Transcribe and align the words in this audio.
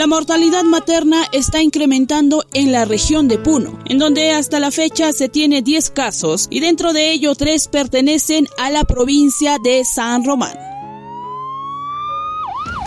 La 0.00 0.06
mortalidad 0.06 0.62
materna 0.62 1.26
está 1.32 1.60
incrementando 1.60 2.44
en 2.54 2.72
la 2.72 2.86
región 2.86 3.28
de 3.28 3.38
Puno, 3.38 3.78
en 3.86 3.98
donde 3.98 4.30
hasta 4.30 4.58
la 4.58 4.70
fecha 4.70 5.12
se 5.12 5.28
tiene 5.28 5.60
10 5.60 5.90
casos 5.90 6.46
y 6.48 6.60
dentro 6.60 6.94
de 6.94 7.10
ello 7.10 7.34
3 7.34 7.68
pertenecen 7.68 8.48
a 8.56 8.70
la 8.70 8.84
provincia 8.84 9.58
de 9.62 9.84
San 9.84 10.24
Román. 10.24 10.69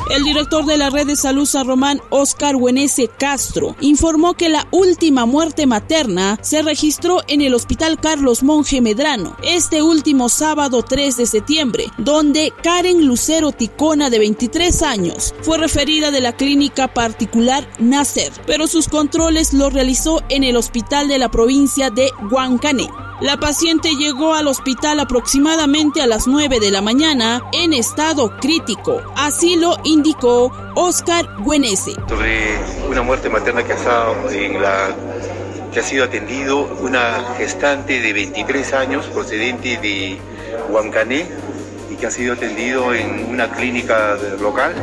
El 0.09 0.23
director 0.23 0.65
de 0.65 0.77
la 0.77 0.89
red 0.89 1.07
de 1.07 1.15
salud 1.15 1.45
San 1.45 1.65
Román, 1.65 2.01
Oscar 2.09 2.55
Huenese 2.55 3.07
Castro, 3.07 3.75
informó 3.79 4.33
que 4.33 4.49
la 4.49 4.67
última 4.71 5.25
muerte 5.25 5.65
materna 5.65 6.37
se 6.41 6.61
registró 6.61 7.21
en 7.27 7.41
el 7.41 7.53
Hospital 7.53 7.99
Carlos 7.99 8.43
Monje 8.43 8.81
Medrano 8.81 9.37
este 9.43 9.81
último 9.81 10.27
sábado 10.27 10.83
3 10.83 11.17
de 11.17 11.25
septiembre, 11.25 11.85
donde 11.97 12.51
Karen 12.61 13.07
Lucero 13.07 13.53
Ticona, 13.53 14.09
de 14.09 14.19
23 14.19 14.83
años, 14.83 15.33
fue 15.41 15.57
referida 15.57 16.11
de 16.11 16.21
la 16.21 16.33
clínica 16.33 16.93
particular 16.93 17.67
Nacer, 17.79 18.31
pero 18.45 18.67
sus 18.67 18.89
controles 18.89 19.53
los 19.53 19.71
realizó 19.71 20.21
en 20.29 20.43
el 20.43 20.57
hospital 20.57 21.07
de 21.07 21.17
la 21.17 21.31
provincia 21.31 21.89
de 21.89 22.11
Huancané. 22.29 22.89
La 23.21 23.37
paciente 23.37 23.95
llegó 23.95 24.33
al 24.33 24.47
hospital 24.47 24.99
aproximadamente 24.99 26.01
a 26.01 26.07
las 26.07 26.27
9 26.27 26.59
de 26.59 26.71
la 26.71 26.81
mañana 26.81 27.43
en 27.53 27.73
estado 27.73 28.35
crítico. 28.37 29.01
Así 29.15 29.55
lo 29.55 29.77
indicó 29.83 30.51
Oscar 30.75 31.29
Güenese. 31.39 31.93
Sobre 32.09 32.57
una 32.89 33.03
muerte 33.03 33.29
materna 33.29 33.63
que 33.63 33.73
ha, 33.73 34.07
sido 35.83 36.03
atendido 36.03 36.63
una 36.81 37.35
gestante 37.37 38.01
de 38.01 38.13
23 38.13 38.73
años 38.73 39.05
procedente 39.05 39.77
de 39.77 40.17
Huancané 40.69 41.27
y 41.91 41.95
que 41.95 42.07
ha 42.07 42.11
sido 42.11 42.33
atendido 42.33 42.93
en 42.93 43.29
una 43.29 43.51
clínica 43.51 44.17
local. 44.41 44.73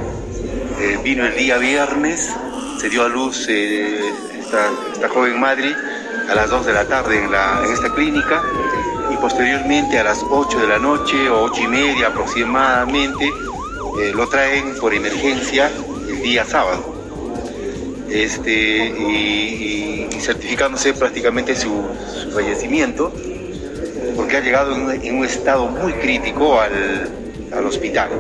Eh, 0.81 0.99
vino 1.03 1.27
el 1.27 1.37
día 1.37 1.59
viernes, 1.59 2.33
se 2.79 2.89
dio 2.89 3.05
a 3.05 3.09
luz 3.09 3.47
eh, 3.49 4.01
esta 4.41 5.09
joven 5.09 5.39
madre 5.39 5.75
a 6.29 6.35
las 6.35 6.51
2 6.51 6.67
de 6.67 6.73
la 6.73 6.85
tarde 6.87 7.25
en, 7.25 7.31
la, 7.31 7.63
en 7.65 7.73
esta 7.73 7.93
clínica 7.95 8.43
y 9.11 9.17
posteriormente 9.17 9.99
a 9.99 10.05
las 10.05 10.25
8 10.29 10.61
de 10.61 10.67
la 10.67 10.79
noche 10.79 11.29
o 11.29 11.45
8 11.45 11.63
y 11.63 11.67
media 11.69 12.09
aproximadamente 12.09 13.27
eh, 13.27 14.13
lo 14.15 14.29
traen 14.29 14.77
por 14.77 14.95
emergencia 14.95 15.71
el 16.09 16.23
día 16.23 16.45
sábado. 16.45 16.95
Este, 18.09 18.87
y, 18.87 20.09
certificándose 20.21 20.93
prácticamente 20.93 21.57
su, 21.57 21.83
fallecimiento 22.35 23.11
porque 24.17 24.37
ha 24.37 24.41
llegado 24.41 24.75
en, 24.75 25.17
un 25.17 25.25
estado 25.25 25.69
muy 25.69 25.95
crítico 25.95 26.61
al, 26.61 27.09
al 27.53 27.67
hospital. 27.67 28.11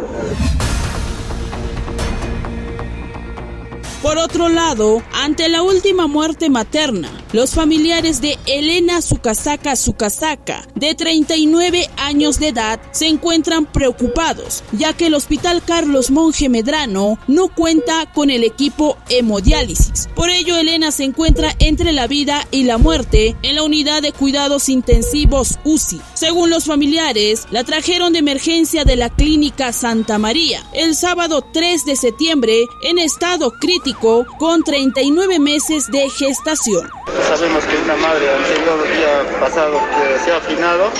Por 4.02 4.16
otro 4.16 4.48
lado, 4.48 5.02
ante 5.12 5.50
la 5.50 5.62
última 5.62 6.06
muerte 6.06 6.48
materna, 6.48 7.10
los 7.32 7.54
familiares 7.54 8.20
de 8.20 8.38
Elena 8.46 9.00
Sukasaka 9.02 9.76
Sukasaka, 9.76 10.66
de 10.74 10.94
39 10.94 11.88
años 11.96 12.38
de 12.38 12.48
edad, 12.48 12.80
se 12.90 13.06
encuentran 13.06 13.66
preocupados, 13.66 14.64
ya 14.72 14.92
que 14.92 15.06
el 15.06 15.14
Hospital 15.14 15.62
Carlos 15.64 16.10
Monje 16.10 16.48
Medrano 16.48 17.18
no 17.28 17.48
cuenta 17.48 18.10
con 18.12 18.30
el 18.30 18.44
equipo 18.44 18.96
hemodiálisis. 19.08 20.08
Por 20.14 20.30
ello, 20.30 20.56
Elena 20.56 20.90
se 20.90 21.04
encuentra 21.04 21.54
entre 21.58 21.92
la 21.92 22.06
vida 22.06 22.46
y 22.50 22.64
la 22.64 22.78
muerte 22.78 23.36
en 23.42 23.56
la 23.56 23.62
unidad 23.62 24.02
de 24.02 24.12
cuidados 24.12 24.68
intensivos 24.68 25.58
UCI. 25.64 26.00
Según 26.14 26.50
los 26.50 26.64
familiares, 26.64 27.46
la 27.50 27.64
trajeron 27.64 28.12
de 28.12 28.20
emergencia 28.20 28.84
de 28.84 28.96
la 28.96 29.08
clínica 29.08 29.72
Santa 29.72 30.18
María 30.18 30.62
el 30.72 30.94
sábado 30.94 31.44
3 31.52 31.84
de 31.84 31.96
septiembre 31.96 32.64
en 32.82 32.98
estado 32.98 33.52
crítico 33.60 34.26
con 34.38 34.62
39 34.62 35.38
meses 35.38 35.86
de 35.90 36.08
gestación. 36.10 36.88
Sabemos 37.30 37.64
que 37.64 37.76
una 37.76 37.94
madre 37.94 38.28
anterior 38.28 38.82
día 38.92 39.38
pasado 39.38 39.78
que 39.78 40.18
se 40.18 40.32
ha 40.32 40.38
afinado 40.38 40.90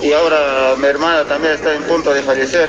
y 0.00 0.12
ahora 0.12 0.76
mi 0.78 0.86
hermana 0.86 1.24
también 1.24 1.54
está 1.54 1.74
en 1.74 1.82
punto 1.82 2.14
de 2.14 2.22
fallecer. 2.22 2.68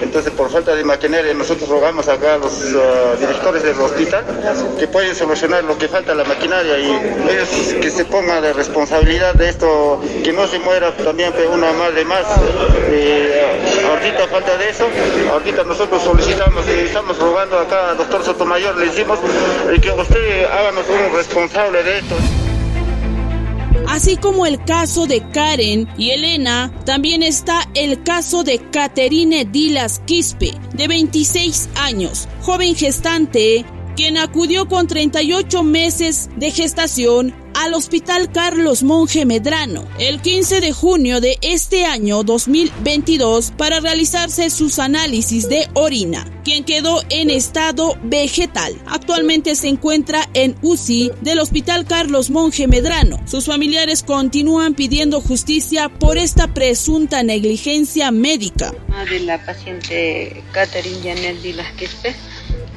Entonces, 0.00 0.32
por 0.32 0.48
falta 0.50 0.72
de 0.76 0.84
maquinaria, 0.84 1.34
nosotros 1.34 1.68
rogamos 1.68 2.06
acá 2.06 2.34
a 2.34 2.38
los 2.38 2.52
uh, 2.52 3.18
directores 3.18 3.64
del 3.64 3.76
hospital 3.80 4.24
que 4.78 4.86
pueden 4.86 5.16
solucionar 5.16 5.64
lo 5.64 5.76
que 5.76 5.88
falta 5.88 6.14
la 6.14 6.22
maquinaria 6.22 6.78
y 6.78 6.90
ellos 7.28 7.74
que 7.80 7.90
se 7.90 8.04
pongan 8.04 8.40
de 8.40 8.52
responsabilidad 8.52 9.34
de 9.34 9.48
esto, 9.48 10.00
que 10.22 10.32
no 10.32 10.46
se 10.46 10.60
muera 10.60 10.92
también 10.96 11.32
una 11.52 11.72
madre 11.72 12.04
más. 12.04 12.24
Eh, 12.88 13.82
ahorita 13.90 14.28
falta 14.28 14.56
de 14.58 14.68
eso, 14.68 14.86
ahorita 15.32 15.64
nosotros 15.64 16.02
solicitamos 16.02 16.64
y 16.68 16.86
estamos 16.86 17.18
rogando 17.18 17.58
acá 17.58 17.90
al 17.90 17.96
doctor 17.96 18.22
Sotomayor, 18.22 18.76
le 18.76 18.86
decimos 18.86 19.18
eh, 19.72 19.80
que 19.80 19.90
usted 19.90 20.44
háganos 20.44 20.84
un 20.88 21.16
responsable 21.16 21.82
de 21.82 21.98
esto. 21.98 22.14
Así 23.94 24.16
como 24.16 24.44
el 24.44 24.60
caso 24.64 25.06
de 25.06 25.20
Karen 25.30 25.86
y 25.96 26.10
Elena, 26.10 26.72
también 26.84 27.22
está 27.22 27.70
el 27.74 28.02
caso 28.02 28.42
de 28.42 28.58
Caterine 28.58 29.44
Dilas 29.44 30.02
Quispe, 30.04 30.52
de 30.72 30.88
26 30.88 31.68
años, 31.76 32.26
joven 32.40 32.74
gestante, 32.74 33.64
quien 33.94 34.18
acudió 34.18 34.66
con 34.66 34.88
38 34.88 35.62
meses 35.62 36.28
de 36.34 36.50
gestación 36.50 37.43
al 37.64 37.72
Hospital 37.72 38.30
Carlos 38.30 38.82
Monje 38.82 39.24
Medrano 39.24 39.88
el 39.98 40.20
15 40.20 40.60
de 40.60 40.74
junio 40.74 41.22
de 41.22 41.38
este 41.40 41.86
año 41.86 42.22
2022 42.22 43.52
para 43.56 43.80
realizarse 43.80 44.50
sus 44.50 44.78
análisis 44.78 45.48
de 45.48 45.66
orina, 45.72 46.30
quien 46.44 46.64
quedó 46.64 47.00
en 47.08 47.30
estado 47.30 47.96
vegetal. 48.02 48.74
Actualmente 48.86 49.54
se 49.54 49.68
encuentra 49.68 50.28
en 50.34 50.56
UCI 50.60 51.10
del 51.22 51.38
Hospital 51.38 51.86
Carlos 51.86 52.28
Monje 52.28 52.66
Medrano. 52.66 53.18
Sus 53.24 53.46
familiares 53.46 54.02
continúan 54.02 54.74
pidiendo 54.74 55.22
justicia 55.22 55.88
por 55.88 56.18
esta 56.18 56.52
presunta 56.52 57.22
negligencia 57.22 58.10
médica. 58.10 58.74
De 59.08 59.20
la 59.20 59.42
paciente 59.42 60.42
Catherine 60.52 60.98
Janet 61.02 61.38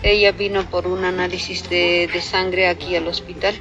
ella 0.02 0.32
vino 0.32 0.70
por 0.70 0.88
un 0.88 1.04
análisis 1.04 1.70
de, 1.70 2.10
de 2.14 2.22
sangre 2.22 2.70
aquí 2.70 2.96
al 2.96 3.08
hospital 3.08 3.60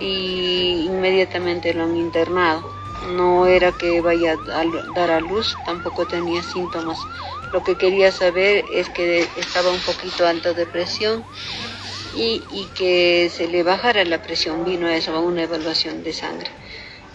y 0.00 0.86
inmediatamente 0.86 1.74
lo 1.74 1.84
han 1.84 1.96
internado. 1.96 2.72
No 3.12 3.46
era 3.46 3.72
que 3.72 4.00
vaya 4.00 4.32
a 4.32 4.64
dar 4.94 5.10
a 5.10 5.20
luz, 5.20 5.54
tampoco 5.66 6.06
tenía 6.06 6.42
síntomas. 6.42 6.98
Lo 7.52 7.62
que 7.62 7.76
quería 7.76 8.10
saber 8.10 8.64
es 8.72 8.88
que 8.88 9.28
estaba 9.36 9.70
un 9.70 9.80
poquito 9.80 10.26
alto 10.26 10.54
de 10.54 10.66
presión 10.66 11.24
y, 12.16 12.42
y 12.50 12.64
que 12.74 13.30
se 13.32 13.46
le 13.46 13.62
bajara 13.62 14.04
la 14.04 14.22
presión. 14.22 14.64
Vino 14.64 14.86
a 14.86 14.96
eso, 14.96 15.14
a 15.14 15.20
una 15.20 15.42
evaluación 15.42 16.02
de 16.02 16.12
sangre. 16.12 16.50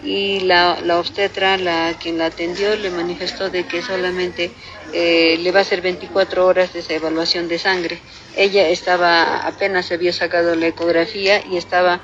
Y 0.02 0.40
la, 0.40 0.78
la 0.82 0.98
obstetra, 0.98 1.58
la, 1.58 1.94
quien 2.00 2.16
la 2.16 2.26
atendió, 2.26 2.74
le 2.76 2.90
manifestó 2.90 3.50
de 3.50 3.66
que 3.66 3.82
solamente 3.82 4.50
eh, 4.94 5.38
le 5.40 5.52
va 5.52 5.58
a 5.58 5.62
hacer 5.62 5.82
24 5.82 6.46
horas 6.46 6.72
de 6.72 6.80
esa 6.80 6.94
evaluación 6.94 7.48
de 7.48 7.58
sangre. 7.58 7.98
Ella 8.34 8.68
estaba, 8.68 9.46
apenas 9.46 9.92
había 9.92 10.12
sacado 10.12 10.54
la 10.54 10.68
ecografía 10.68 11.44
y 11.46 11.58
estaba 11.58 12.00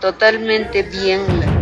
totalmente 0.00 0.82
bien. 0.82 1.57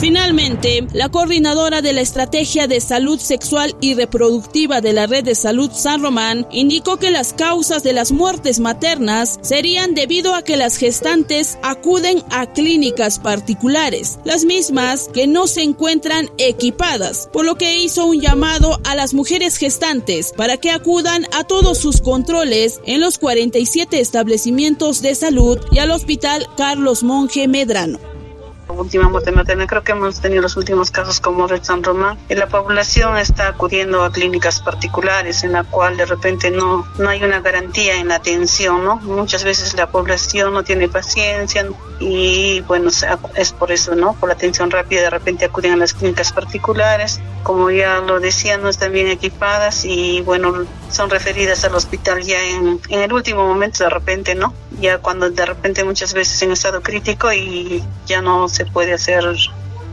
Finalmente, 0.00 0.86
la 0.94 1.10
coordinadora 1.10 1.82
de 1.82 1.92
la 1.92 2.00
Estrategia 2.00 2.66
de 2.66 2.80
Salud 2.80 3.20
Sexual 3.20 3.76
y 3.82 3.92
Reproductiva 3.92 4.80
de 4.80 4.94
la 4.94 5.06
Red 5.06 5.24
de 5.24 5.34
Salud 5.34 5.70
San 5.74 6.02
Román 6.02 6.46
indicó 6.50 6.96
que 6.96 7.10
las 7.10 7.34
causas 7.34 7.82
de 7.82 7.92
las 7.92 8.10
muertes 8.10 8.60
maternas 8.60 9.38
serían 9.42 9.94
debido 9.94 10.34
a 10.34 10.40
que 10.40 10.56
las 10.56 10.78
gestantes 10.78 11.58
acuden 11.62 12.22
a 12.30 12.50
clínicas 12.50 13.18
particulares, 13.18 14.18
las 14.24 14.46
mismas 14.46 15.10
que 15.12 15.26
no 15.26 15.46
se 15.46 15.64
encuentran 15.64 16.30
equipadas, 16.38 17.28
por 17.30 17.44
lo 17.44 17.56
que 17.56 17.76
hizo 17.76 18.06
un 18.06 18.22
llamado 18.22 18.80
a 18.84 18.94
las 18.94 19.12
mujeres 19.12 19.58
gestantes 19.58 20.32
para 20.34 20.56
que 20.56 20.70
acudan 20.70 21.26
a 21.34 21.44
todos 21.44 21.76
sus 21.76 22.00
controles 22.00 22.80
en 22.86 23.02
los 23.02 23.18
47 23.18 24.00
establecimientos 24.00 25.02
de 25.02 25.14
salud 25.14 25.58
y 25.72 25.78
al 25.78 25.90
Hospital 25.90 26.46
Carlos 26.56 27.02
Monje 27.02 27.48
Medrano 27.48 28.09
última 28.80 29.08
materna. 29.08 29.66
Creo 29.66 29.82
que 29.82 29.92
hemos 29.92 30.20
tenido 30.20 30.42
los 30.42 30.56
últimos 30.56 30.90
casos 30.90 31.20
como 31.20 31.46
Red 31.46 31.62
San 31.62 31.82
Román. 31.82 32.18
Y 32.28 32.34
la 32.34 32.46
población 32.46 33.16
está 33.16 33.48
acudiendo 33.48 34.02
a 34.02 34.10
clínicas 34.10 34.60
particulares 34.60 35.44
en 35.44 35.52
la 35.52 35.64
cual 35.64 35.96
de 35.96 36.06
repente 36.06 36.50
no, 36.50 36.86
no 36.98 37.08
hay 37.08 37.22
una 37.22 37.40
garantía 37.40 37.96
en 37.96 38.08
la 38.08 38.16
atención, 38.16 38.84
¿no? 38.84 38.96
Muchas 38.96 39.44
veces 39.44 39.74
la 39.74 39.90
población 39.90 40.54
no 40.54 40.64
tiene 40.64 40.88
paciencia 40.88 41.66
y 41.98 42.60
bueno, 42.62 42.90
es 43.36 43.52
por 43.52 43.72
eso, 43.72 43.94
¿no? 43.94 44.14
Por 44.14 44.28
la 44.28 44.34
atención 44.34 44.70
rápida 44.70 45.02
de 45.02 45.10
repente 45.10 45.44
acuden 45.44 45.72
a 45.72 45.76
las 45.76 45.94
clínicas 45.94 46.32
particulares. 46.32 47.20
Como 47.42 47.70
ya 47.70 48.00
lo 48.00 48.20
decía, 48.20 48.58
no 48.58 48.68
están 48.68 48.92
bien 48.92 49.08
equipadas 49.08 49.84
y 49.84 50.20
bueno, 50.22 50.66
son 50.90 51.10
referidas 51.10 51.64
al 51.64 51.74
hospital 51.74 52.22
ya 52.22 52.42
en, 52.42 52.80
en 52.88 53.00
el 53.00 53.12
último 53.12 53.46
momento 53.46 53.84
de 53.84 53.90
repente, 53.90 54.34
¿no? 54.34 54.54
Ya 54.80 54.98
cuando 54.98 55.30
de 55.30 55.46
repente 55.46 55.84
muchas 55.84 56.14
veces 56.14 56.40
en 56.42 56.52
estado 56.52 56.82
crítico 56.82 57.32
y 57.32 57.82
ya 58.06 58.22
no 58.22 58.48
se 58.48 58.66
puede 58.66 58.92
hacer 58.92 59.24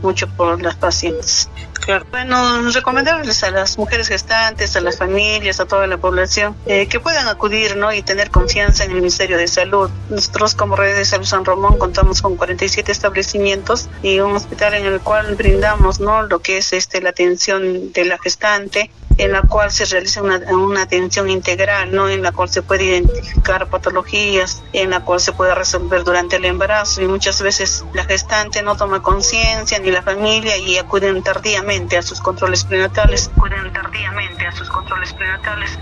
mucho 0.02 0.28
por 0.28 0.62
las 0.62 0.76
pacientes. 0.76 1.48
Claro. 1.80 2.04
Bueno, 2.10 2.70
recomendarles 2.70 3.42
a 3.44 3.50
las 3.50 3.78
mujeres 3.78 4.08
gestantes, 4.08 4.76
a 4.76 4.80
las 4.80 4.98
familias, 4.98 5.58
a 5.60 5.64
toda 5.66 5.86
la 5.86 5.96
población, 5.96 6.54
eh, 6.66 6.86
que 6.86 7.00
puedan 7.00 7.28
acudir 7.28 7.76
¿no? 7.76 7.92
y 7.92 8.02
tener 8.02 8.30
confianza 8.30 8.84
en 8.84 8.90
el 8.90 8.96
Ministerio 8.96 9.38
de 9.38 9.48
Salud. 9.48 9.90
Nosotros 10.10 10.54
como 10.54 10.76
Red 10.76 10.96
de 10.96 11.04
Salud 11.04 11.24
San 11.24 11.44
Ramón 11.44 11.78
contamos 11.78 12.20
con 12.20 12.36
47 12.36 12.92
establecimientos 12.92 13.88
y 14.02 14.20
un 14.20 14.36
hospital 14.36 14.74
en 14.74 14.86
el 14.86 15.00
cual 15.00 15.34
brindamos 15.36 16.00
¿no? 16.00 16.22
lo 16.22 16.40
que 16.40 16.58
es 16.58 16.72
este, 16.72 17.00
la 17.00 17.10
atención 17.10 17.92
de 17.92 18.04
la 18.04 18.18
gestante, 18.18 18.90
en 19.18 19.32
la 19.32 19.42
cual 19.42 19.70
se 19.70 19.84
realiza 19.84 20.22
una, 20.22 20.38
una, 20.52 20.82
atención 20.82 21.28
integral, 21.28 21.92
¿no? 21.92 22.08
en 22.08 22.22
la 22.22 22.32
cual 22.32 22.48
se 22.48 22.62
puede 22.62 22.84
identificar 22.84 23.68
patologías, 23.68 24.62
en 24.72 24.90
la 24.90 25.00
cual 25.00 25.20
se 25.20 25.32
puede 25.32 25.54
resolver 25.54 26.04
durante 26.04 26.36
el 26.36 26.44
embarazo 26.44 27.02
y 27.02 27.08
muchas 27.08 27.42
veces 27.42 27.84
la 27.92 28.04
gestante 28.04 28.62
no 28.62 28.76
toma 28.76 29.02
conciencia 29.02 29.78
ni 29.80 29.90
la 29.90 30.02
familia 30.02 30.56
y 30.56 30.78
acuden 30.78 31.22
tardíamente 31.22 31.98
a 31.98 32.02
sus 32.02 32.20
controles 32.20 32.64
prenatales. 32.64 33.30
Acuden 33.36 33.72
tardíamente 33.72 34.46
a 34.46 34.52
sus 34.52 34.68
controles 34.70 35.12
prenatales 35.12 35.78